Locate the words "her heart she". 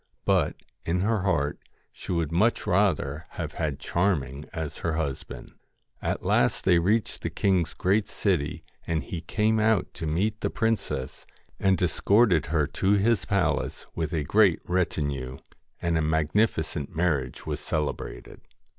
1.01-2.11